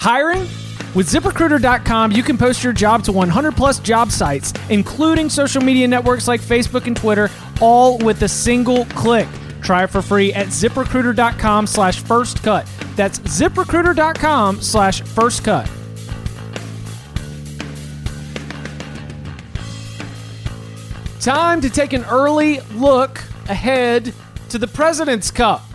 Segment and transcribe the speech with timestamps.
[0.00, 0.40] Hiring?
[0.94, 5.86] With ziprecruiter.com, you can post your job to 100 plus job sites, including social media
[5.86, 7.28] networks like Facebook and Twitter,
[7.60, 9.28] all with a single click.
[9.62, 12.66] Try it for free at ziprecruiter.com slash first cut.
[12.96, 15.70] That's ziprecruiter.com slash first cut.
[21.20, 24.14] Time to take an early look ahead
[24.48, 25.69] to the President's Cup.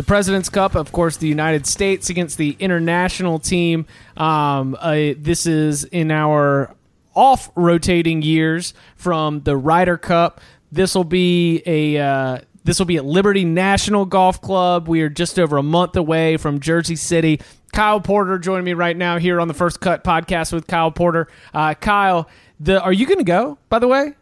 [0.00, 3.84] The President's Cup, of course, the United States against the international team.
[4.16, 6.74] Um, uh, this is in our
[7.14, 10.40] off rotating years from the Ryder Cup.
[10.72, 11.98] This will be a.
[11.98, 14.88] Uh, this will be at Liberty National Golf Club.
[14.88, 17.38] We are just over a month away from Jersey City.
[17.74, 21.28] Kyle Porter joining me right now here on the First Cut podcast with Kyle Porter.
[21.52, 22.26] Uh, Kyle,
[22.58, 23.58] the, are you going to go?
[23.68, 24.14] By the way,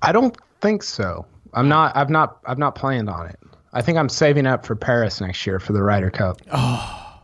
[0.00, 1.26] I don't think so.
[1.54, 1.96] I'm not.
[1.96, 2.38] I've not.
[2.46, 3.40] I've not planned on it.
[3.78, 6.42] I think I'm saving up for Paris next year for the Ryder Cup.
[6.50, 7.22] Oh,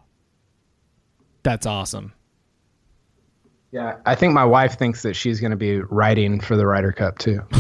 [1.43, 2.13] that's awesome.
[3.75, 6.93] Yeah, I think my wife thinks that she's going to be riding for the Ryder
[6.93, 7.41] Cup too.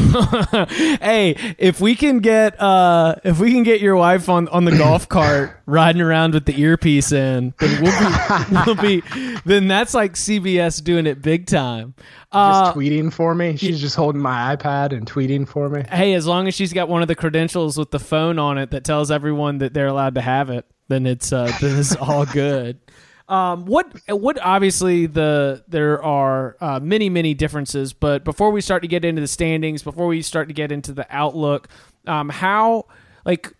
[1.00, 4.70] hey, if we can get uh if we can get your wife on on the
[4.78, 9.92] golf cart riding around with the earpiece in, then we'll be we'll be then that's
[9.92, 11.94] like CBS doing it big time.
[12.30, 13.56] Uh, just tweeting for me.
[13.56, 15.82] She's just holding my iPad and tweeting for me.
[15.90, 18.70] Hey, as long as she's got one of the credentials with the phone on it
[18.70, 22.24] that tells everyone that they're allowed to have it, then it's uh then it's all
[22.24, 22.78] good.
[23.26, 28.82] Um, what what obviously the there are uh, many many differences, but before we start
[28.82, 31.68] to get into the standings, before we start to get into the outlook,
[32.06, 32.84] um, how
[33.24, 33.54] like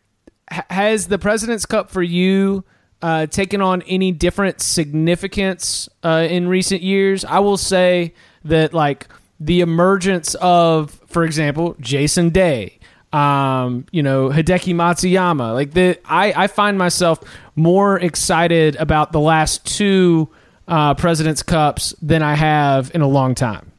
[0.50, 2.64] has the President's Cup for you
[3.00, 7.24] uh, taken on any different significance uh, in recent years?
[7.24, 9.08] I will say that like
[9.40, 12.78] the emergence of, for example, Jason Day,
[13.12, 15.54] um, you know, Hideki Matsuyama.
[15.54, 17.20] Like the, I, I find myself
[17.56, 20.28] more excited about the last two
[20.68, 23.70] uh, President's Cups than I have in a long time.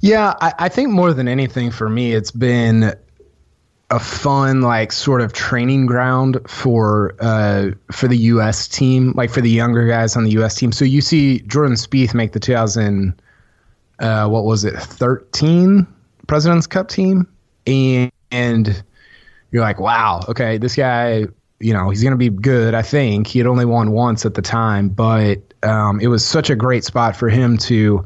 [0.00, 2.94] Yeah, I, I think more than anything for me, it's been
[3.90, 8.68] a fun like sort of training ground for uh, for the U.S.
[8.68, 10.54] team, like for the younger guys on the U.S.
[10.54, 10.72] team.
[10.72, 13.20] So you see Jordan Spieth make the 2000,
[13.98, 15.86] uh, what was it, 13
[16.26, 17.26] President's Cup team,
[17.66, 18.82] and, and
[19.50, 21.24] you're like, wow, okay, this guy,
[21.60, 22.74] you know, he's going to be good.
[22.74, 26.50] I think he had only won once at the time, but um, it was such
[26.50, 28.04] a great spot for him to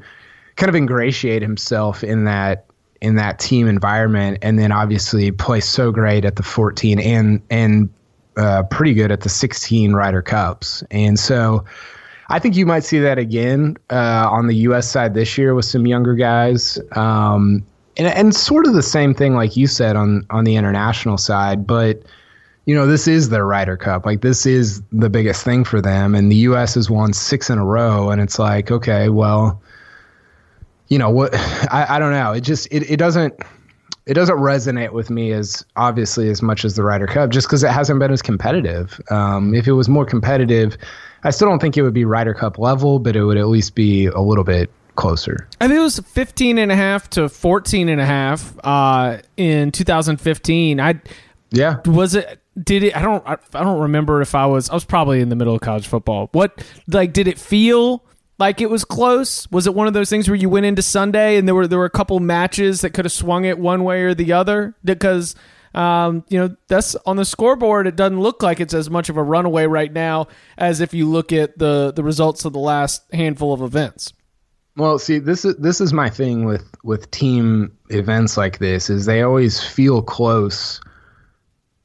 [0.56, 2.66] kind of ingratiate himself in that
[3.00, 7.90] in that team environment, and then obviously play so great at the 14 and and
[8.36, 11.64] uh, pretty good at the 16 Ryder Cups, and so.
[12.28, 14.90] I think you might see that again uh, on the U.S.
[14.90, 16.78] side this year with some younger guys.
[16.92, 17.62] Um,
[17.98, 21.66] and, and sort of the same thing like you said on on the international side
[21.66, 22.02] but
[22.65, 26.15] you know this is their Ryder Cup like this is the biggest thing for them
[26.15, 29.61] and the US has won 6 in a row and it's like okay well
[30.89, 31.34] you know what
[31.71, 33.34] I, I don't know it just it, it doesn't
[34.05, 37.62] it doesn't resonate with me as obviously as much as the Ryder Cup just because
[37.62, 40.77] it hasn't been as competitive um, if it was more competitive
[41.25, 43.75] I still don't think it would be Ryder Cup level but it would at least
[43.75, 45.49] be a little bit closer.
[45.59, 49.73] I think it was 15 and a half to 14 and a half uh, in
[49.73, 50.81] 2015.
[50.81, 51.00] I
[51.50, 51.81] yeah.
[51.87, 55.20] Was it did it I don't I, don't remember if I was I was probably
[55.20, 56.28] in the middle of college football.
[56.32, 58.04] What like did it feel
[58.38, 59.50] like it was close?
[59.50, 61.78] Was it one of those things where you went into Sunday and there were there
[61.78, 65.34] were a couple matches that could have swung it one way or the other because
[65.74, 67.86] um, you know that's on the scoreboard.
[67.86, 71.08] It doesn't look like it's as much of a runaway right now as if you
[71.08, 74.12] look at the the results of the last handful of events.
[74.76, 79.06] Well, see, this is this is my thing with with team events like this is
[79.06, 80.80] they always feel close.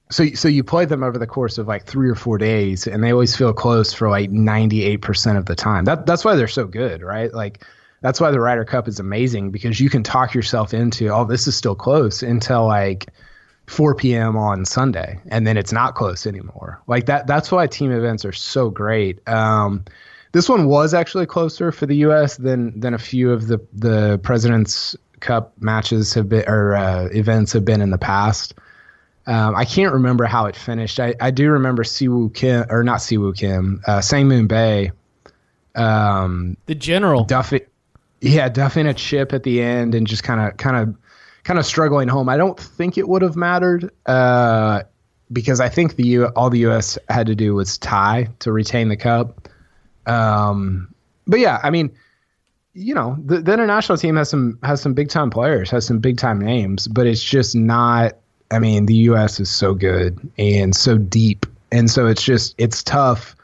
[0.10, 3.04] So so you play them over the course of like 3 or 4 days and
[3.04, 5.86] they always feel close for like 98% of the time.
[5.86, 7.34] That that's why they're so good, right?
[7.34, 7.64] Like
[8.02, 11.48] that's why the Ryder Cup is amazing because you can talk yourself into, oh, this
[11.48, 13.08] is still close until like
[13.68, 14.38] 4 p.m.
[14.38, 16.82] on Sunday, and then it's not close anymore.
[16.88, 17.28] Like that.
[17.28, 19.28] That's why team events are so great.
[19.28, 19.84] Um,
[20.32, 22.38] this one was actually closer for the U.S.
[22.38, 27.52] than than a few of the the Presidents Cup matches have been or uh, events
[27.54, 28.54] have been in the past.
[29.28, 31.00] Um, I can't remember how it finished.
[31.00, 34.92] I, I do remember Siwoo Kim or not Siwoo Kim, uh, Sang Moon Bae.
[35.76, 37.62] Um, the general Duffy,
[38.22, 40.96] yeah, duffing a chip at the end and just kind of kind of
[41.44, 42.30] kind of struggling home.
[42.30, 44.84] I don't think it would have mattered uh,
[45.32, 46.98] because I think the U, all the U.S.
[47.10, 49.50] had to do was tie to retain the cup.
[50.06, 50.94] Um,
[51.28, 51.92] but yeah, I mean,
[52.74, 56.00] you know, the, the international team has some has some big time players, has some
[56.00, 58.18] big time names, but it's just not.
[58.52, 59.40] I mean, the U.S.
[59.40, 63.36] is so good and so deep, and so it's just it's tough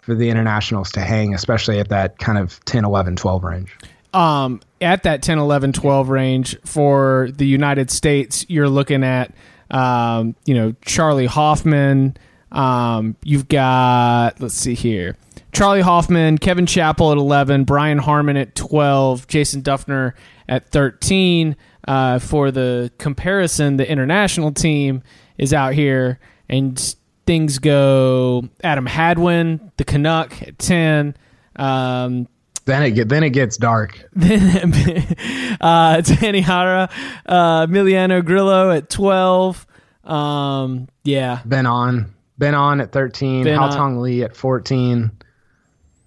[0.00, 3.76] for the internationals to hang, especially at that kind of 10, 11, 12 range.
[4.12, 9.34] Um, at that 10, 11, 12 range for the United States, you're looking at,
[9.70, 12.16] um, you know, Charley Hoffman.
[12.52, 15.16] Um, you've got, let's see here,
[15.52, 20.12] Charley Hoffman, Kevin Chappell at 11, Brian Harman at 12, Jason Dufner
[20.48, 21.56] at 13.
[21.86, 25.02] Uh, for the comparison, the international team
[25.36, 26.94] is out here, and
[27.26, 31.16] things go Adam Hadwin, the Canuck at 10.
[31.56, 32.28] Um,
[32.66, 34.08] then it get, then it gets dark.
[34.14, 34.72] Then
[35.60, 36.88] uh, Danny Hara,
[37.26, 39.66] uh, Emiliano Grillo at 12.
[40.04, 41.40] Um, yeah.
[41.44, 42.14] Ben An.
[42.38, 43.44] Ben An at 13.
[43.44, 45.10] Ben Tong Lee at 14.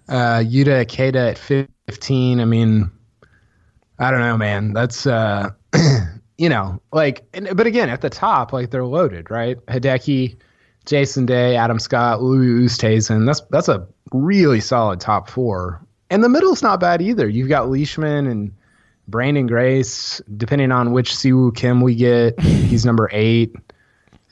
[0.08, 2.40] Uh, Yuta Ikeda at 15.
[2.40, 2.90] I mean,
[3.98, 4.72] I don't know, man.
[4.72, 5.50] That's, uh,
[6.38, 9.58] you know, like, and, but again, at the top, like they're loaded, right?
[9.66, 10.36] Hideki,
[10.86, 13.26] Jason Day, Adam Scott, Louis Oosthuizen.
[13.26, 15.84] That's, that's a really solid top four.
[16.10, 17.28] And the middle's not bad either.
[17.28, 18.52] You've got Leishman and
[19.10, 22.40] Branden Grace, depending on which Siwoo Kim we get.
[22.40, 23.54] He's number eight.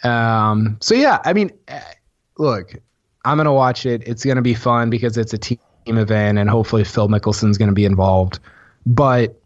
[0.05, 1.81] Um, so yeah, I mean, eh,
[2.39, 2.75] look,
[3.25, 4.03] I'm gonna watch it.
[4.07, 7.85] It's gonna be fun because it's a team event, and hopefully Phil Mickelson's gonna be
[7.85, 8.39] involved.
[8.85, 9.41] But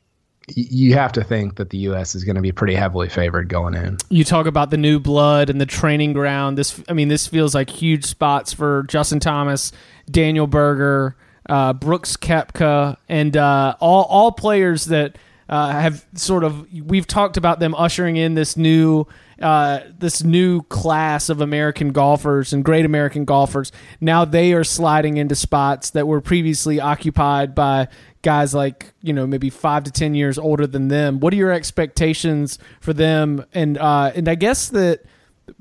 [0.56, 2.14] you have to think that the U.S.
[2.14, 3.98] is going to be pretty heavily favored going in.
[4.08, 6.58] you talk about the new blood and the training ground.
[6.58, 9.72] This, I mean, this feels like huge spots for Justin Thomas,
[10.10, 11.16] Daniel Berger,
[11.48, 15.16] uh, Brooks Koepka, and uh, all all players that
[15.48, 16.66] uh, have sort of.
[16.72, 19.06] We've talked about them ushering in this new.
[19.40, 23.72] Uh, this new class of American golfers and great American golfers.
[23.98, 27.88] Now they are sliding into spots that were previously occupied by
[28.22, 31.20] guys like you know maybe five to ten years older than them.
[31.20, 33.44] What are your expectations for them?
[33.54, 35.04] And uh, and I guess that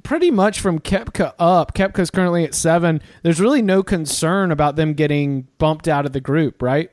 [0.04, 3.02] pretty much from Koepka up, Koepka's currently at seven.
[3.24, 6.92] There's really no concern about them getting bumped out of the group, right?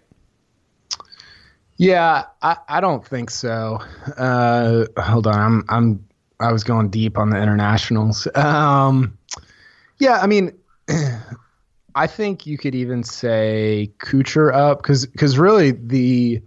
[1.78, 3.80] Yeah, I, I don't think so.
[4.16, 6.05] Uh, hold on, I'm I'm
[6.40, 8.28] I was going deep on the internationals.
[8.34, 9.16] Um,
[9.98, 10.52] yeah, I mean,
[11.94, 16.42] I think you could even say Kuchar up because because really the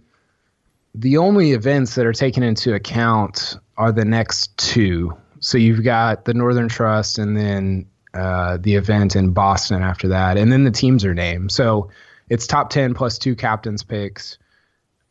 [0.94, 5.16] the only events that are taken into account are the next two.
[5.40, 10.36] So you've got the Northern Trust and then uh, the event in Boston after that,
[10.36, 11.50] and then the teams are named.
[11.50, 11.90] So
[12.28, 14.38] it's top ten plus two captains picks.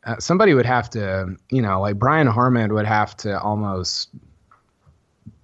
[0.04, 4.08] Uh, somebody would have to, you know, like Brian Harman would have to almost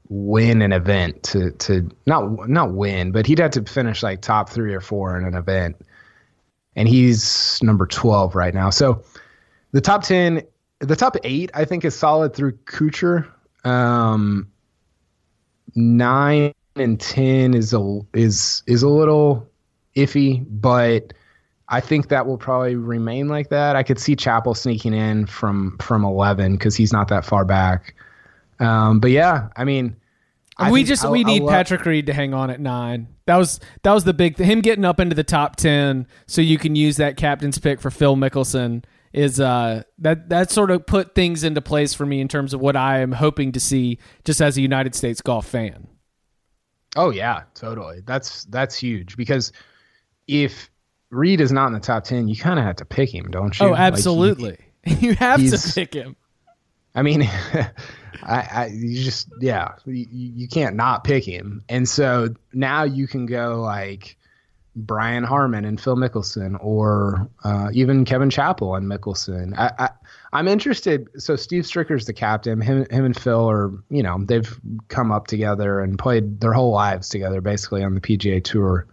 [0.09, 4.49] win an event to to not not win, but he'd have to finish like top
[4.49, 5.77] three or four in an event,
[6.75, 8.71] and he's number twelve right now.
[8.71, 9.03] So
[9.73, 10.43] the top ten,
[10.81, 13.29] the top eight, I think is solid through Kuchar.
[13.65, 14.51] Um,
[15.75, 19.49] nine and ten is a is is a little
[19.97, 21.13] iffy, but
[21.69, 23.75] I think that will probably remain like that.
[23.75, 27.95] I could see Chapel sneaking in from from eleven because he's not that far back.
[28.61, 29.97] Um, but yeah, I mean,
[30.59, 33.09] I we just I'll- we I'll need let- Patrick Reed to hang on at nine.
[33.27, 36.59] That was that was the big him getting up into the top ten, so you
[36.59, 38.85] can use that captain's pick for Phil Mickelson.
[39.13, 42.61] Is uh that that sort of put things into place for me in terms of
[42.61, 45.89] what I am hoping to see just as a United States golf fan.
[46.97, 48.01] Oh yeah, totally.
[48.07, 49.53] That's that's huge because
[50.29, 50.71] if
[51.11, 53.59] Reed is not in the top ten, you kind of have to pick him, don't
[53.59, 53.67] you?
[53.67, 54.59] Oh, Like, he- absolutely.
[54.87, 56.15] you have to pick him.
[56.95, 57.29] I mean,
[58.23, 63.07] I, I you just yeah, you, you can't not pick him, and so now you
[63.07, 64.17] can go like
[64.77, 69.57] Brian Harman and Phil Mickelson, or uh, even Kevin Chappell and Mickelson.
[69.57, 69.91] I, I
[70.33, 71.09] I'm interested.
[71.21, 72.61] So Steve Stricker's the captain.
[72.61, 76.73] Him him and Phil are you know they've come up together and played their whole
[76.73, 78.87] lives together basically on the PGA Tour.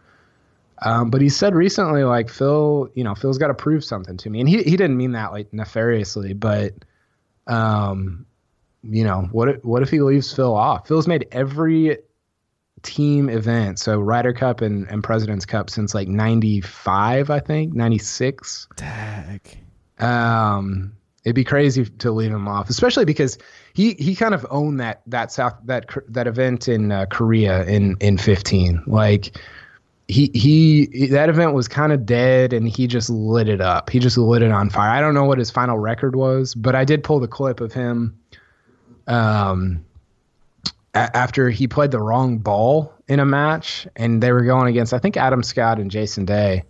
[0.81, 4.29] Um, but he said recently, like Phil, you know, Phil's got to prove something to
[4.29, 6.73] me, and he he didn't mean that like nefariously, but
[7.47, 8.25] um,
[8.83, 10.87] you know, what if, what if he leaves Phil off?
[10.87, 11.97] Phil's made every
[12.81, 18.67] team event, so Ryder Cup and, and President's Cup since like '95, I think '96.
[18.75, 19.57] Tag.
[19.99, 23.37] Um, it'd be crazy to leave him off, especially because
[23.73, 27.95] he he kind of owned that that South that that event in uh, Korea in
[27.99, 28.83] in 15.
[28.85, 29.37] Like
[30.07, 33.89] he he that event was kind of dead and he just lit it up.
[33.89, 34.91] He just lit it on fire.
[34.91, 37.71] I don't know what his final record was, but I did pull the clip of
[37.71, 38.17] him
[39.07, 39.83] um
[40.93, 44.93] a- after he played the wrong ball in a match and they were going against
[44.93, 46.63] I think Adam Scott and Jason Day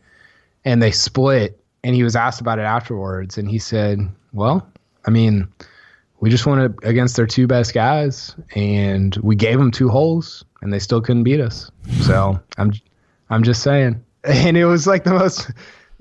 [0.66, 4.00] and they split and he was asked about it afterwards and he said,
[4.32, 4.66] "Well,
[5.06, 5.48] I mean,
[6.22, 10.72] we just went against their two best guys and we gave them two holes and
[10.72, 11.70] they still couldn't beat us."
[12.02, 12.72] So, I'm
[13.30, 14.02] I'm just saying.
[14.24, 15.52] and it was like the most.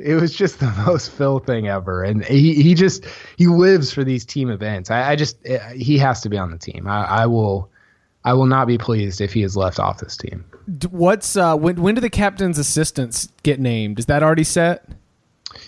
[0.02, 3.04] It was just the most Phil thing ever, and he he just
[3.36, 4.90] he lives for these team events.
[4.90, 5.36] I, I just
[5.74, 6.86] he has to be on the team.
[6.86, 7.68] I, I will.
[8.24, 10.44] I will not be pleased if he is left off this team.
[10.90, 11.82] What's uh, when?
[11.82, 13.98] When do the captain's assistants get named?
[13.98, 14.88] Is that already set?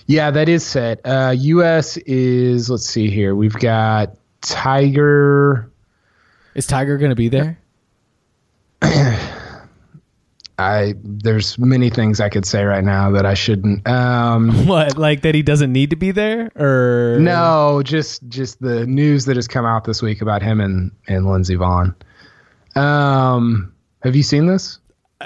[0.07, 1.01] Yeah, that is set.
[1.05, 1.97] Uh, U.S.
[1.97, 3.35] is let's see here.
[3.35, 5.71] We've got Tiger.
[6.55, 7.59] Is Tiger going to be there?
[10.59, 13.87] I there's many things I could say right now that I shouldn't.
[13.89, 17.83] Um, what, like that he doesn't need to be there, or no?
[17.85, 21.57] Just just the news that has come out this week about him and and Lindsey
[21.57, 21.95] Vonn.
[22.77, 24.79] Um, have you seen this?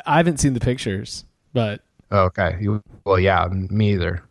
[0.07, 2.67] I haven't seen the pictures, but okay.
[3.05, 4.23] Well, yeah, me either.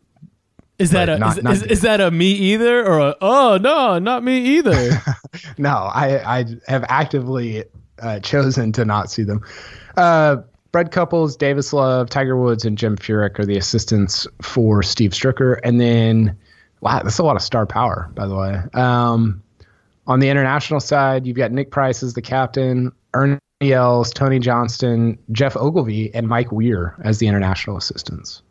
[0.80, 3.58] Is that a not, is, not is, is, that a me either or a oh
[3.60, 5.02] no not me either?
[5.58, 7.66] no, I I have actively
[8.00, 9.44] uh, chosen to not see them.
[9.96, 10.38] Uh,
[10.78, 15.60] Fred Couples, Davis Love, Tiger Woods, and Jim Furyk are the assistants for Steve Stricker,
[15.64, 16.38] and then
[16.82, 18.62] wow, that's a lot of star power, by the way.
[18.76, 19.42] Um,
[20.06, 25.18] on the international side, you've got Nick Price as the captain, Ernie Els, Tony Johnstone,
[25.32, 28.44] Geoff Ogilvy, and Mike Weir as the international assistants.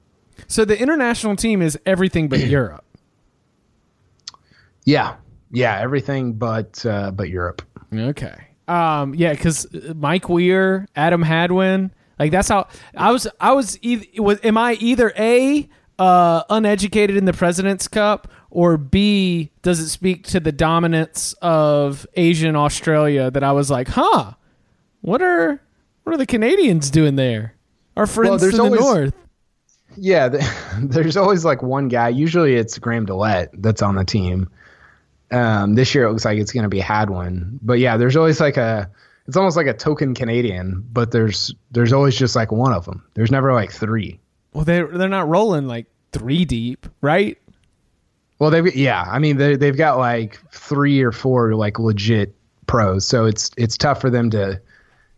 [0.49, 2.85] So the international team is everything but Europe.
[4.85, 5.15] Yeah,
[5.53, 7.63] yeah, everything but uh, but Europe.
[7.95, 8.49] Okay.
[8.67, 13.27] Um, yeah, because Mike Weir, Adam Hadwin, like that's how I was.
[13.41, 15.69] I was either was am I either a
[15.99, 22.07] uh, uneducated in the President's Cup or B does it speak to the dominance of
[22.15, 24.33] Asian Australia that I was like, huh,
[25.01, 25.61] what are
[26.05, 27.55] what are the Canadians doing there?
[27.97, 29.15] Our friends well, in always, the north.
[29.97, 30.29] Yeah,
[30.81, 32.09] there's always like one guy.
[32.09, 34.51] Usually it's Graham DeLaet that's on the team.
[35.31, 38.41] Um, this year it looks like it's going to be Hadwin, but yeah, there's always
[38.41, 38.91] like a.
[39.27, 43.05] It's almost like a token Canadian, but there's there's always just like one of them.
[43.15, 44.21] There's never like three.
[44.53, 47.39] Well, they they're not rolling like three deep, right?
[48.39, 49.05] Well, they've yeah.
[49.07, 52.35] I mean, they they've got like three or four like legit
[52.67, 54.61] pros, so it's it's tough for them to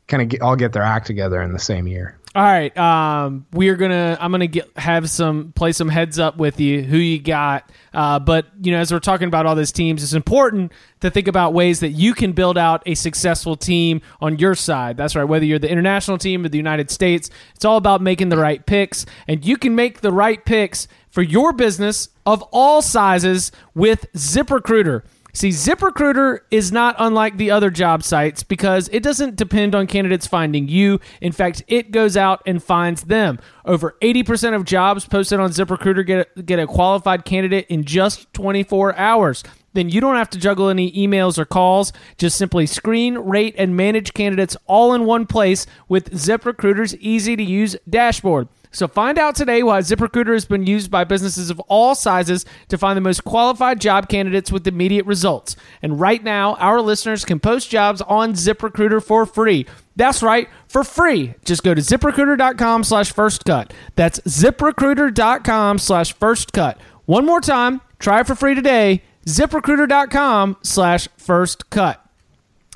[0.06, 2.18] kind of all get their act together in the same year.
[2.38, 4.16] All right, um, we're gonna.
[4.20, 7.68] I'm gonna get have some play some heads up with you who you got.
[7.92, 11.26] Uh, but you know, as we're talking about all these teams, it's important to think
[11.26, 14.96] about ways that you can build out a successful team on your side.
[14.96, 15.24] That's right.
[15.24, 18.64] Whether you're the international team or the United States, it's all about making the right
[18.64, 24.06] picks, and you can make the right picks for your business of all sizes with
[24.12, 25.02] ZipRecruiter.
[25.38, 30.26] See, ZipRecruiter is not unlike the other job sites because it doesn't depend on candidates
[30.26, 30.98] finding you.
[31.20, 33.38] In fact, it goes out and finds them.
[33.64, 38.96] Over 80% of jobs posted on ZipRecruiter get, get a qualified candidate in just 24
[38.96, 39.44] hours.
[39.74, 41.92] Then you don't have to juggle any emails or calls.
[42.16, 47.44] Just simply screen, rate, and manage candidates all in one place with ZipRecruiter's easy to
[47.44, 48.48] use dashboard.
[48.70, 52.78] So find out today why ZipRecruiter has been used by businesses of all sizes to
[52.78, 55.56] find the most qualified job candidates with immediate results.
[55.82, 59.66] And right now, our listeners can post jobs on ZipRecruiter for free.
[59.96, 61.34] That's right, for free.
[61.44, 63.72] Just go to ziprecruiter.com slash first cut.
[63.96, 66.78] That's ziprecruiter.com slash first cut.
[67.06, 69.02] One more time, try it for free today.
[69.26, 72.04] ZipRecruiter.com slash first cut.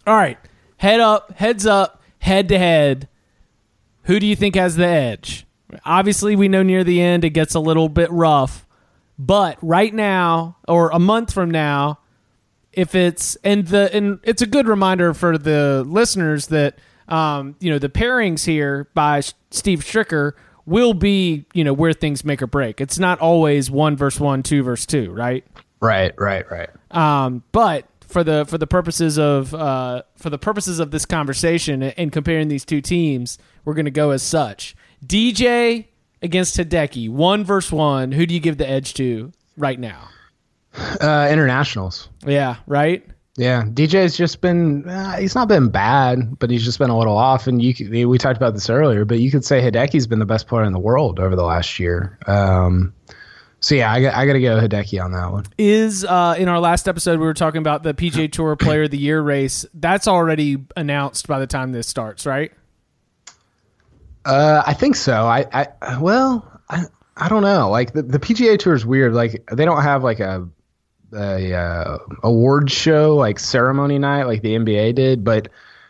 [0.07, 0.39] All right,
[0.79, 3.09] head up, heads up, head to head.
[4.05, 5.47] Who do you think has the edge?
[5.85, 8.67] Obviously, we know near the end it gets a little bit rough,
[9.19, 11.99] but right now or a month from now,
[12.73, 17.71] if it's and the and it's a good reminder for the listeners that um, you
[17.71, 20.33] know the pairings here by Steve Stricker
[20.65, 22.81] will be you know where things make or break.
[22.81, 25.45] It's not always one verse one, two verse two, right?
[25.81, 26.71] Right, right, right.
[26.93, 31.83] Um, but for the for the purposes of uh, for the purposes of this conversation
[31.83, 34.77] and comparing these two teams, we're going to go as such.
[35.05, 35.87] DJ
[36.23, 38.13] against Hideki, one versus one.
[38.13, 40.09] Who do you give the edge to right now?
[41.01, 42.09] Uh, internationals.
[42.25, 43.05] Yeah, right.
[43.37, 47.17] Yeah, DJ's just been uh, he's not been bad, but he's just been a little
[47.17, 47.47] off.
[47.47, 50.47] And you we talked about this earlier, but you could say Hideki's been the best
[50.47, 52.19] player in the world over the last year.
[52.27, 52.93] Um,
[53.61, 55.45] so yeah, I, I got to go Hideki on that one.
[55.57, 58.91] Is uh, in our last episode we were talking about the PGA Tour Player of
[58.91, 59.65] the Year race.
[59.73, 62.53] That's already announced by the time this starts, right?
[64.25, 65.27] Uh, I think so.
[65.27, 66.85] I, I well, I,
[67.17, 67.71] I don't know.
[67.71, 69.15] Like the, the PGA Tour is weird.
[69.15, 70.49] Like they don't have like a
[71.15, 75.49] a uh, award show like ceremony night like the NBA did, but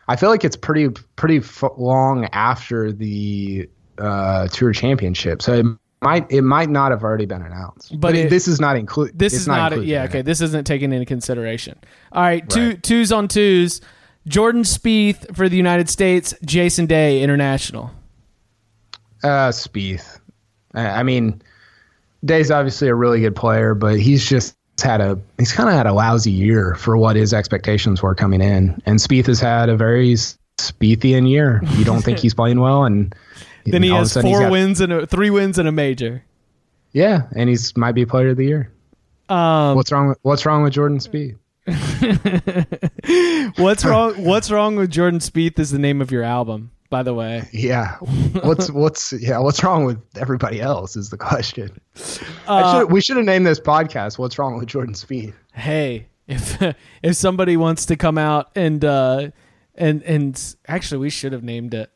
[0.08, 5.66] I feel like it's pretty pretty f- long after the uh, Tour Championship, so it
[6.00, 7.90] might it might not have already been announced.
[7.92, 9.18] But, but it, this is not included.
[9.18, 10.22] This is not, not yeah okay.
[10.22, 11.78] This isn't taken into consideration.
[12.10, 12.82] All right, two right.
[12.82, 13.80] twos on twos.
[14.26, 17.90] Jordan Spieth for the United States, Jason Day International.
[19.22, 20.20] Uh, Spieth.
[20.74, 21.42] I, I mean,
[22.24, 25.86] Day's obviously a really good player, but he's just had a he's kind of had
[25.86, 28.80] a lousy year for what his expectations were coming in.
[28.86, 30.14] And Spieth has had a very
[30.58, 31.60] Spiethian year.
[31.76, 33.14] You don't think he's playing well, and
[33.64, 36.24] then he has four got, wins and a, three wins and a major.
[36.92, 38.72] Yeah, and he's might be player of the year.
[39.28, 40.08] Um, what's wrong?
[40.08, 41.38] With, what's wrong with Jordan Spieth?
[43.58, 44.24] what's wrong?
[44.24, 47.48] What's wrong with Jordan Spieth is the name of your album, by the way.
[47.52, 47.96] Yeah.
[48.44, 49.38] What's what's yeah?
[49.38, 51.80] What's wrong with everybody else is the question.
[52.46, 55.32] Uh, should, we should have named this podcast "What's Wrong with Jordan Spieth.
[55.54, 56.62] Hey, if
[57.02, 59.30] if somebody wants to come out and uh,
[59.74, 61.90] and and actually, we should have named it.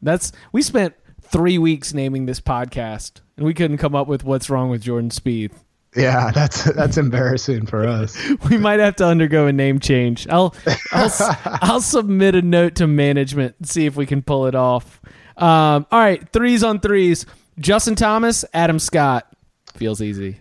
[0.00, 4.48] That's we spent three weeks naming this podcast, and we couldn't come up with "What's
[4.48, 5.52] Wrong with Jordan Spieth."
[5.94, 8.16] Yeah, that's that's embarrassing for us.
[8.50, 10.26] we might have to undergo a name change.
[10.28, 10.54] I'll
[10.90, 11.12] I'll
[11.60, 15.00] I'll submit a note to management and see if we can pull it off.
[15.36, 17.26] Um, all right, threes on threes.
[17.58, 19.26] Justin Thomas, Adam Scott
[19.74, 20.38] feels easy.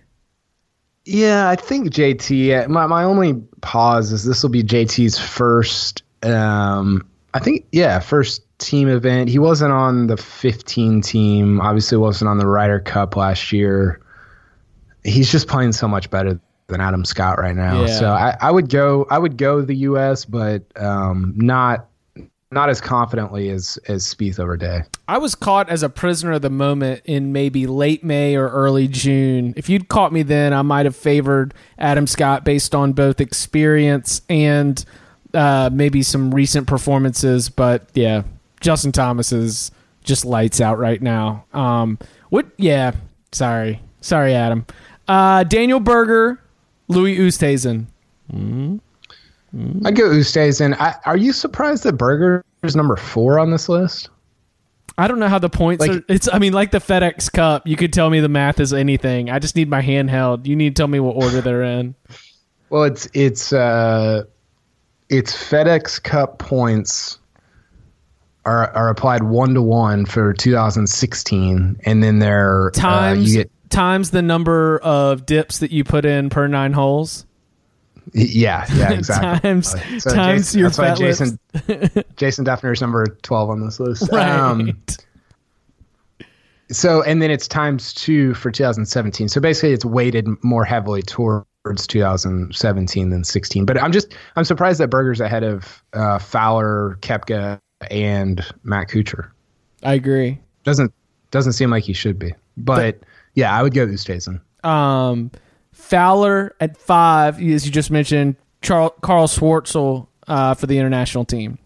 [1.04, 2.70] Yeah, I think JT.
[2.70, 6.04] My my only pause is this will be JT's first.
[6.24, 9.28] Um, I think yeah, first team event.
[9.28, 11.60] He wasn't on the 15 team.
[11.60, 14.00] Obviously, wasn't on the Ryder Cup last year
[15.04, 17.82] he's just playing so much better than Adam Scott right now.
[17.82, 18.00] Yeah.
[18.00, 21.88] So I, I, would go I would go the US, but um, not
[22.52, 24.82] not as confidently as as Spieth over Day.
[25.08, 28.88] I was caught as a prisoner of the moment in maybe late May or early
[28.88, 29.54] June.
[29.56, 34.22] If you'd caught me then, I might have favored Adam Scott based on both experience
[34.30, 34.84] and
[35.34, 37.50] uh, maybe some recent performances.
[37.50, 38.24] But yeah,
[38.60, 39.72] Justin Thomas is
[40.04, 41.46] just lights out right now.
[41.54, 41.98] Um,
[42.30, 42.48] what?
[42.58, 42.92] Yeah,
[43.32, 44.66] sorry, sorry, Adam.
[45.12, 46.40] Uh, Daniel Berger,
[46.88, 47.86] Louis Oosthuizen.
[48.32, 48.78] Mm-hmm.
[49.54, 49.86] Mm-hmm.
[49.86, 50.74] I go Oosthuizen.
[50.80, 54.08] I, are you surprised that Berger is number four on this list?
[54.98, 56.04] I don't know how the points like, are.
[56.08, 56.32] It's.
[56.32, 57.68] I mean, like the FedEx Cup.
[57.68, 59.30] You could tell me the math is anything.
[59.30, 60.48] I just need my handheld.
[60.48, 61.96] You need to tell me what order they're in.
[62.70, 64.24] Well, it's it's uh,
[65.10, 67.20] it's FedEx Cup points
[68.46, 73.52] are are applied one to one for 2016, and then they're times uh, you get
[73.72, 77.26] times the number of dips that you put in per nine holes.
[78.14, 79.50] Yeah, yeah, exactly.
[79.50, 79.70] times
[80.04, 81.40] so times Jason, your that's why Jason
[82.18, 84.12] Jason Dufner is number twelve on this list.
[84.12, 84.30] Right.
[84.30, 84.82] Um,
[86.72, 89.28] so and then it's times two for 2017.
[89.28, 93.66] So basically, it's weighted more heavily towards 2017 than 16.
[93.66, 99.30] But I'm just I'm surprised that Berger's ahead of uh, Fowler, Koepka, and Matt Kuchar.
[99.84, 100.40] I agree.
[100.64, 100.94] Doesn't
[101.32, 103.00] doesn't seem like he should be, but.
[103.34, 104.42] Yeah, I would go Oosthuizen.
[104.64, 105.32] Um,
[105.72, 111.58] Fowler at five, as you just mentioned, Charles, Charl Schwartzel uh, for the international team.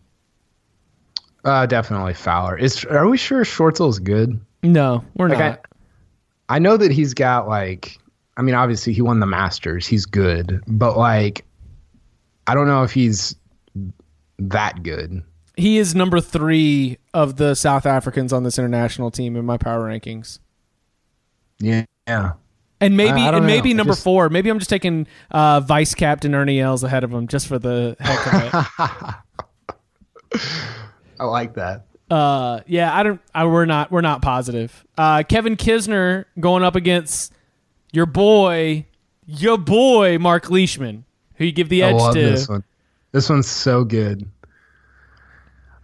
[1.44, 2.58] Uh, definitely Fowler.
[2.58, 4.40] Is are we sure Schwartzel is good?
[4.64, 5.66] No, we're like not.
[6.50, 7.98] I, I know that he's got like.
[8.38, 9.88] I mean, obviously he won the Masters.
[9.88, 11.46] He's good, but like,
[12.48, 13.36] I don't know if he's
[14.40, 15.24] that good.
[15.56, 19.88] He is number three of the South Africans on this international team in my power
[19.88, 20.40] rankings.
[21.66, 22.34] Yeah.
[22.82, 23.78] And maybe and maybe know.
[23.78, 24.30] number just, four.
[24.30, 27.96] Maybe I'm just taking uh, vice captain Ernie Els ahead of him just for the
[28.00, 29.16] heck of
[30.34, 30.42] it.
[31.20, 31.86] I like that.
[32.12, 33.22] Uh, yeah, I don't.
[33.34, 33.92] I, we're not.
[33.92, 34.86] We're not positive.
[34.98, 37.34] Uh, Kevin Kisner going up against
[37.94, 38.86] your boy,
[39.26, 42.20] your boy Mark Leishman, who you give the edge to.
[42.20, 42.64] This one.
[43.14, 44.30] This one's so good.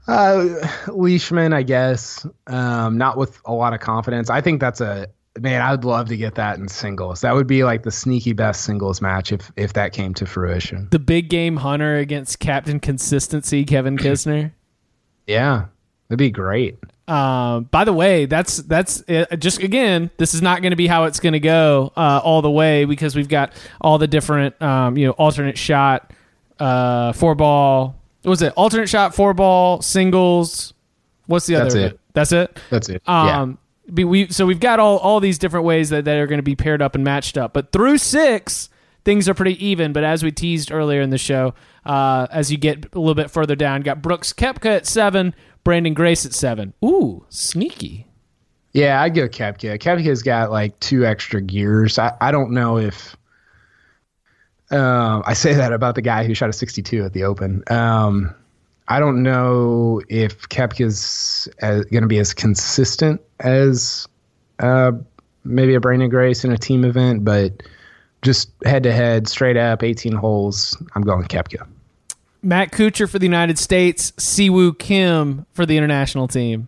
[0.07, 2.27] Uh, Leishman, I guess.
[2.47, 4.29] Um, not with a lot of confidence.
[4.29, 5.07] I think that's a
[5.39, 7.21] man, I would love to get that in singles.
[7.21, 10.87] That would be like the sneaky best singles match if if that came to fruition.
[10.91, 14.51] The big game hunter against Captain Consistency, Kevin Kisner.
[15.27, 15.65] yeah,
[16.09, 16.77] that'd be great.
[17.07, 19.39] Um, by the way, that's that's it.
[19.39, 22.41] just again, this is not going to be how it's going to go uh, all
[22.41, 26.11] the way because we've got all the different um, you know alternate shot,
[26.59, 27.95] uh, four ball.
[28.21, 28.53] What was it?
[28.55, 30.73] Alternate shot, four ball, singles.
[31.25, 31.63] What's the other?
[31.63, 31.99] That's it.
[32.13, 32.59] That's it.
[32.69, 33.01] That's it.
[33.07, 33.55] Um, yeah
[33.91, 36.55] we so we've got all all these different ways that, that are going to be
[36.55, 37.53] paired up and matched up.
[37.53, 38.69] But through six,
[39.03, 39.93] things are pretty even.
[39.93, 41.53] But as we teased earlier in the show,
[41.85, 45.93] uh, as you get a little bit further down, got Brooks Koepka at seven, Branden
[45.93, 46.73] Grace at seven.
[46.83, 48.07] Ooh, sneaky.
[48.73, 49.79] Yeah, I'd go Koepka.
[49.79, 51.99] Koepka's got like two extra gears.
[51.99, 53.17] I, I don't know if
[54.71, 57.63] uh, I say that about the guy who shot a 62 at the Open.
[57.69, 58.33] Um,
[58.91, 64.05] I don't know if Koepka's uh, going to be as consistent as
[64.59, 64.91] uh,
[65.45, 67.63] maybe a Branden Grace in a team event, but
[68.21, 71.65] just head to head, straight up, 18 holes, I'm going Koepka.
[72.43, 76.67] Matt Kuchar for the United States, Siwoo Kim for the international team.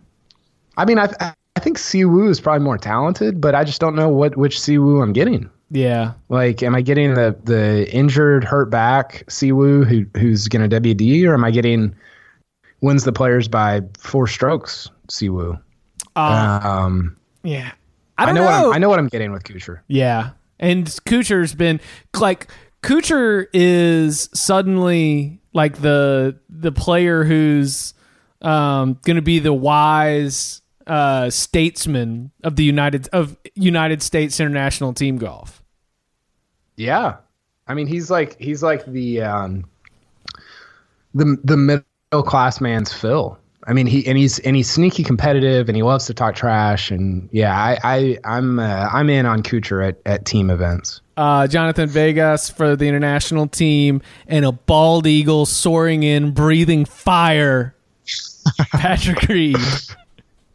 [0.78, 1.12] I mean, I
[1.56, 5.02] I think Siwoo is probably more talented, but I just don't know what which Siwoo
[5.02, 5.50] I'm getting.
[5.70, 6.14] Yeah.
[6.30, 11.28] Like, am I getting the the injured, hurt back Siwoo who who's going to WD,
[11.28, 11.94] or am I getting
[12.84, 15.60] wins the players by four strokes Siwoo?
[16.16, 17.72] Uh, Um, yeah.
[18.18, 18.44] I, I know, know.
[18.44, 19.80] what I'm, I know what I'm getting with Kuchar.
[19.88, 20.30] Yeah.
[20.60, 21.80] And Kuchar's been
[22.18, 22.48] like
[22.82, 27.94] Kuchar is suddenly like the the player who's
[28.42, 34.92] um, going to be the wise uh, statesman of the United of United States international
[34.92, 35.62] team golf.
[36.76, 37.16] Yeah,
[37.66, 39.64] I mean he's like he's like the um,
[41.14, 41.84] the the middle
[42.22, 43.38] class man's Phil.
[43.66, 46.90] I mean he and he's and he's sneaky competitive and he loves to talk trash
[46.90, 51.00] and yeah I, I I'm uh, I'm in on Kuchar at, at team events.
[51.16, 57.74] Uh, Jhonattan Vegas for the international team and a bald eagle soaring in, breathing fire.
[58.72, 59.56] Patrick Reed.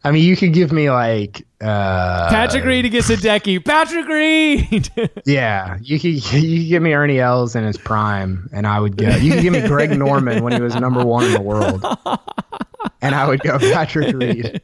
[0.02, 3.64] I mean you could give me like uh, Patrick Reed against Hideki.
[3.64, 4.88] Patrick Reed.
[5.26, 8.96] yeah you could you could give me Ernie Els in his prime and I would
[8.96, 11.84] go you could give me Greg Norman when he was number one in the world
[13.02, 14.62] and I would go Patrick Reed.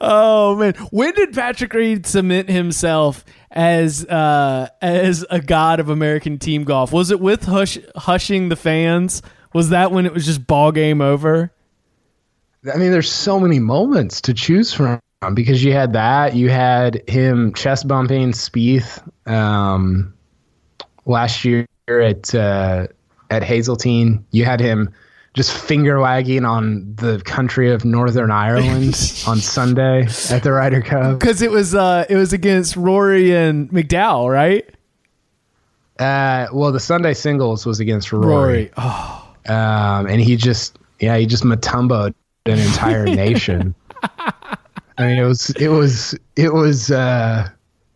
[0.00, 6.38] oh man, when did Patrick Reed cement himself as uh, as a god of American
[6.38, 6.92] team golf?
[6.92, 9.22] Was it with hush, hushing the fans?
[9.52, 11.52] Was that when it was just ball game over?
[12.72, 15.00] I mean, there's so many moments to choose from
[15.34, 20.12] because you had that, you had him chest bumping Spieth um,
[21.06, 22.86] last year at uh,
[23.30, 24.24] at Hazeltine.
[24.32, 24.92] You had him
[25.32, 28.94] just finger wagging on the country of Northern Ireland
[29.26, 31.18] on Sunday at the Ryder Cup.
[31.18, 34.68] Because it was uh, it was against Rory and McDowell, right?
[35.98, 38.70] Uh, well, the Sunday singles was against Rory, Rory.
[38.76, 42.14] Oh, Um, and he just yeah he just matumboed
[42.46, 43.74] an entire nation.
[44.02, 47.48] I mean it was it was it was uh,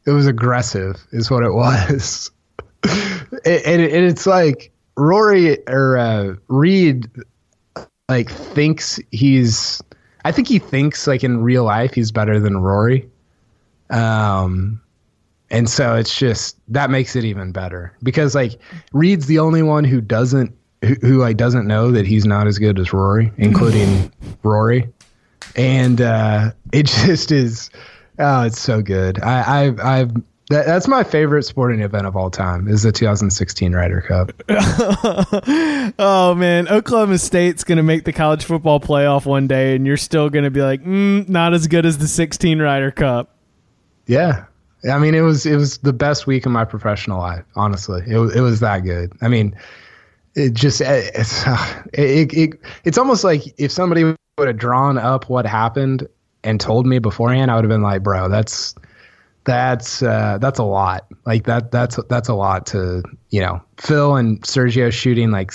[0.07, 2.31] it was aggressive is what it was,
[2.83, 7.09] and, and, it, and it's like Rory or uh, Reed
[8.09, 9.83] like thinks he's
[10.25, 13.09] I think he thinks like in real life he's better than Rory.
[13.91, 14.81] Um
[15.51, 18.59] and so it's just that makes it even better because like
[18.93, 20.55] Reed's the only one who doesn't
[20.85, 24.89] who, who like doesn't know that he's not as good as Rory, including Rory,
[25.57, 27.71] and uh, it just is.
[28.19, 29.21] Oh, it's so good.
[29.23, 30.13] I, I've I've
[30.51, 34.31] that, that's my favorite sporting event of all time is the 2016 Ryder Cup.
[35.99, 40.29] oh man, Oklahoma State's gonna make the college football playoff one day, and you're still
[40.29, 43.35] gonna be like, mm, not as good as the 16 Ryder Cup.
[44.07, 44.45] Yeah.
[44.91, 47.45] I mean, it was it was the best week of my professional life.
[47.57, 49.13] Honestly, it was it was that good.
[49.23, 49.57] I mean,
[50.35, 51.45] it just it's
[51.93, 54.05] it, it it's almost like if somebody
[54.39, 56.09] would have drawn up what happened
[56.43, 58.75] and told me beforehand, I would have been like, bro, that's
[59.45, 61.07] that's uh, that's a lot.
[61.27, 65.53] Like that that's that's a lot to you know Phil and Sergio shooting like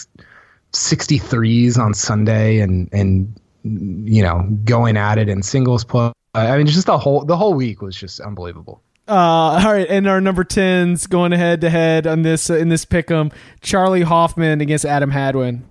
[0.73, 6.11] 63s on Sunday and and you know going at it in singles play.
[6.35, 8.81] I mean, just the whole the whole week was just unbelievable.
[9.09, 12.69] Uh, all right, and our number tens going head to head on this uh, in
[12.69, 13.33] this pick'em.
[13.61, 15.67] Charley Hoffman against Adam Hadwin.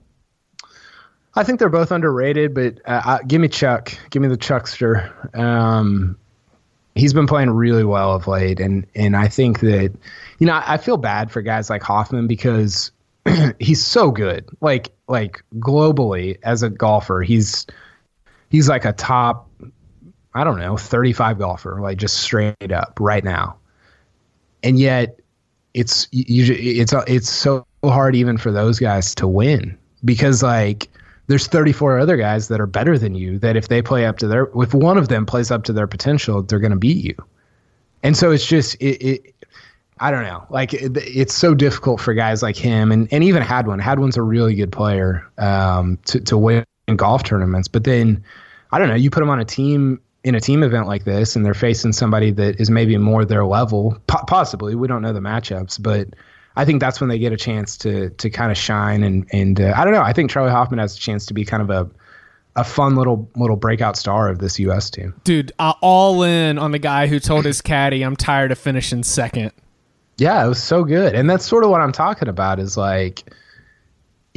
[1.36, 3.96] I think they're both underrated, but uh, uh, give me Chuck.
[4.10, 5.12] Give me the Chuckster.
[5.34, 6.18] Um,
[6.96, 9.94] he's been playing really well of late, and and I think that
[10.40, 12.90] you know I feel bad for guys like Hoffman because
[13.60, 14.48] he's so good.
[14.60, 17.68] Like like globally as a golfer, he's
[18.50, 19.48] he's like a top
[20.34, 23.56] I don't know, 35 golfer, like just straight up right now.
[24.62, 25.18] And yet
[25.74, 30.88] it's you, it's it's so hard even for those guys to win because like
[31.28, 34.26] there's 34 other guys that are better than you that if they play up to
[34.26, 37.14] their if one of them plays up to their potential, they're going to beat you.
[38.02, 39.34] And so it's just it, it
[40.00, 40.44] I don't know.
[40.50, 43.78] Like it, it's so difficult for guys like him and, and even Hadwin.
[43.78, 46.64] Hadwin's a really good player um, to to win
[46.96, 48.22] golf tournaments, but then
[48.72, 48.94] I don't know.
[48.94, 51.92] You put him on a team in a team event like this, and they're facing
[51.92, 53.96] somebody that is maybe more their level.
[54.06, 56.08] Po- possibly, we don't know the matchups, but
[56.54, 59.02] I think that's when they get a chance to to kind of shine.
[59.02, 60.02] And and uh, I don't know.
[60.02, 61.90] I think Charley Hoffman has a chance to be kind of a
[62.56, 64.90] a fun little little breakout star of this U.S.
[64.90, 65.14] team.
[65.24, 69.02] Dude, uh, all in on the guy who told his caddy, "I'm tired of finishing
[69.04, 69.52] second.
[70.18, 72.58] Yeah, it was so good, and that's sort of what I'm talking about.
[72.60, 73.32] Is like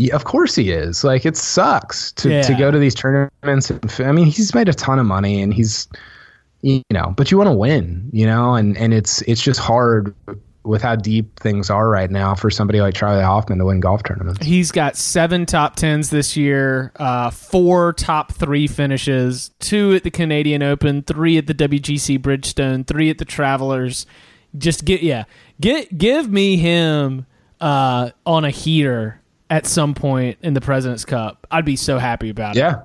[0.10, 1.04] of course he is.
[1.04, 2.42] Like it sucks to, Yeah.
[2.44, 3.70] to go to these tournaments.
[3.70, 5.88] And, I mean, he's made a ton of money, and he's
[6.64, 10.14] you know, but you want to win, you know, and and it's it's just hard
[10.64, 14.04] with how deep things are right now for somebody like Charley Hoffman to win golf
[14.04, 14.46] tournaments.
[14.46, 20.12] He's got seven top tens this year, uh, four top three finishes, two at the
[20.12, 24.06] Canadian Open, three at the WGC Bridgestone, three at the Travelers.
[24.58, 25.24] Just get yeah,
[25.60, 27.26] get give me him
[27.60, 29.21] uh, on a heater
[29.52, 31.46] at some point in the President's Cup.
[31.52, 32.60] I'd be so happy about it.
[32.60, 32.84] Yeah.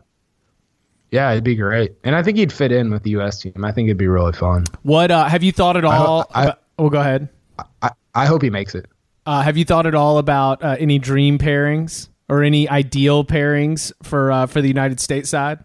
[1.12, 3.40] Yeah, it'd be great, and I think he'd fit in with the U.S.
[3.40, 3.64] team.
[3.64, 4.64] I think it'd be really fun.
[4.82, 6.26] What uh, have you thought at all?
[6.34, 7.28] I- about, oh, go ahead.
[7.80, 8.86] I, I hope he makes it.
[9.24, 13.92] Uh, have you thought at all about uh, any dream pairings or any ideal pairings
[14.02, 15.64] for uh, for the United States side?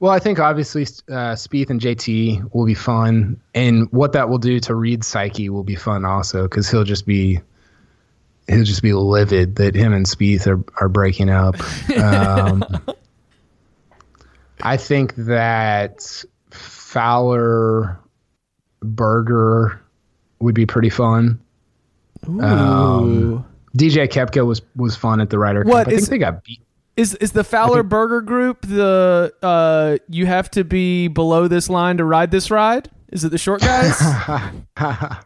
[0.00, 4.38] Well, I think obviously uh, Spieth and JT will be fun, and what that will
[4.38, 7.40] do to Reed's psyche will be fun also because he'll just be
[8.48, 11.56] he'll just be livid that him and Spieth are are breaking up.
[11.96, 12.64] Um,
[14.62, 17.98] I think that Fowler
[18.80, 19.80] Berger
[20.40, 21.40] would be pretty fun.
[22.26, 23.44] Um,
[23.76, 25.92] DJ Koepka was was fun at the Ryder What Cup.
[25.92, 26.60] I is- think they got beat.
[26.96, 31.98] Is is the Fowler Berger Group the uh you have to be below this line
[31.98, 32.88] to ride this ride?
[33.12, 34.00] Is it the short guys?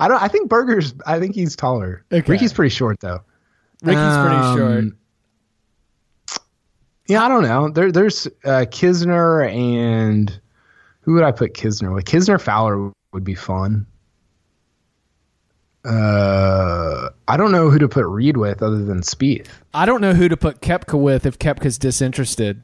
[0.00, 0.22] I don't.
[0.22, 0.94] I think Berger's.
[1.06, 2.04] I think he's taller.
[2.12, 2.30] Okay.
[2.32, 3.20] Ricky's pretty short though.
[3.82, 4.84] Ricky's pretty Um, short.
[7.06, 7.70] Yeah, I don't know.
[7.70, 10.40] There, there's uh, Kisner and
[11.00, 12.04] who would I put Kisner with?
[12.04, 13.86] Kisner Fowler would be fun.
[15.84, 19.46] Uh, I don't know who to put Reed with other than Spieth.
[19.72, 22.62] I don't know who to put Koepka with if Koepka's disinterested.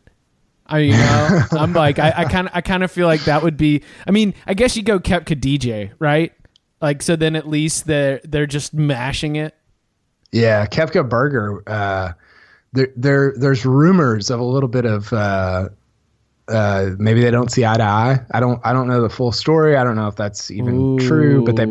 [0.66, 3.42] I mean, you know, I'm like I kind of I kind of feel like that
[3.42, 3.82] would be.
[4.06, 6.32] I mean, I guess you go Koepka DJ, right?
[6.80, 9.54] Like so, then at least they're they're just mashing it.
[10.32, 11.62] Yeah, Koepka Berger.
[11.66, 12.12] Uh,
[12.72, 15.68] there, there, there's rumors of a little bit of uh,
[16.48, 18.20] uh, maybe they don't see eye to eye.
[18.32, 19.76] I don't, I don't know the full story.
[19.76, 21.44] I don't know if that's even true.
[21.44, 21.64] But they,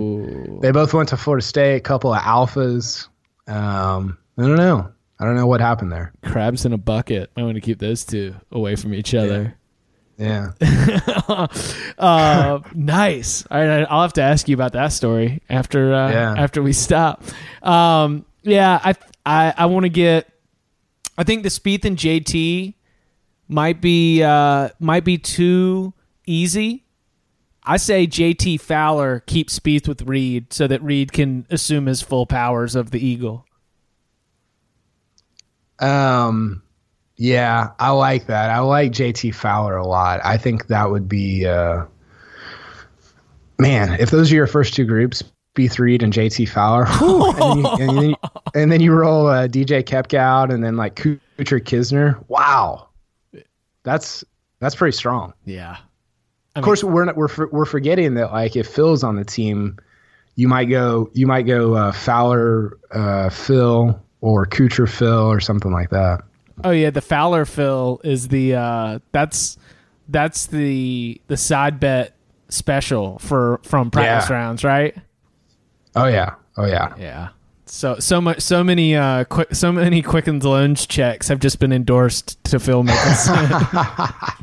[0.61, 1.75] they both went to Florida State.
[1.75, 3.07] A couple of alphas.
[3.47, 4.89] Um, I don't know.
[5.19, 6.11] I don't know what happened there.
[6.23, 7.31] Crabs in a bucket.
[7.37, 9.55] I want to keep those two away from each other.
[10.17, 10.51] Yeah.
[11.97, 13.45] uh, nice.
[13.49, 16.35] All right, I'll have to ask you about that story after uh, Yeah.
[16.37, 17.23] after we stop.
[17.61, 18.95] Um, yeah, I
[19.25, 20.29] I, I want to get.
[21.17, 22.73] I think the Spieth and JT
[23.47, 25.93] might be uh, might be too
[26.27, 26.85] easy.
[27.65, 32.25] I say JT Fowler keeps Spieth with Reed so that Reed can assume his full
[32.25, 33.45] powers of the Eagle.
[35.79, 36.61] Um,
[37.15, 38.49] yeah, I like that.
[38.49, 40.19] I like JT Fowler a lot.
[40.23, 41.85] I think that would be, uh,
[43.59, 45.23] man, if those are your first two groups,
[45.55, 48.15] Spieth Reed and JT Fowler, and, then you, and, then you,
[48.55, 52.23] and then you roll uh, DJ Koepka out, and then like Kuchar Kisner.
[52.27, 52.89] Wow,
[53.83, 54.23] that's
[54.59, 55.33] that's pretty strong.
[55.45, 55.77] Yeah.
[56.55, 59.77] Of course, we're not, we're we're forgetting that like if Phil's on the team,
[60.35, 65.71] you might go you might go uh, Fowler uh, Phil or Kuchar Phil or something
[65.71, 66.21] like that.
[66.63, 69.57] Oh yeah, the Fowler Phil is the uh, that's
[70.09, 72.15] that's the the side bet
[72.49, 74.35] special for from practice Yeah.
[74.35, 74.95] rounds, right?
[75.95, 76.35] Oh yeah.
[76.57, 76.93] Oh yeah.
[76.99, 77.29] Yeah.
[77.65, 81.71] So so much so many uh quick so many Quicken loans checks have just been
[81.71, 84.33] endorsed to Phil Mickelson.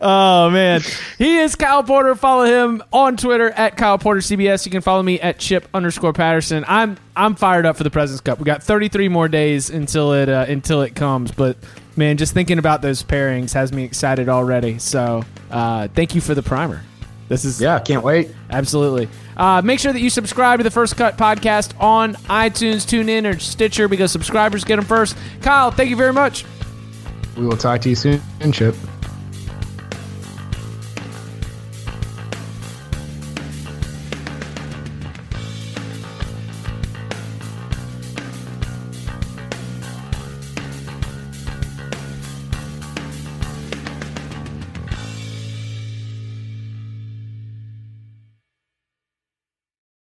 [0.00, 0.82] oh man,
[1.18, 2.14] he is Kyle Porter.
[2.14, 4.64] Follow him on Twitter at Kyle Porter CBS.
[4.66, 6.64] You can follow me at Chip underscore Patterson.
[6.68, 8.38] I'm I'm fired up for the Presidents Cup.
[8.38, 11.56] We got 33 more days until it uh, until it comes, but
[11.96, 14.78] man, just thinking about those pairings has me excited already.
[14.78, 16.82] So uh, thank you for the primer.
[17.28, 18.30] This is Yeah, can't wait.
[18.50, 19.08] Absolutely.
[19.36, 23.38] Uh, make sure that you subscribe to the First Cut podcast on iTunes, TuneIn, or
[23.38, 25.16] Stitcher because subscribers get them first.
[25.42, 26.44] Kyle, thank you very much.
[27.36, 28.20] We will talk to you soon,
[28.52, 28.74] Chip.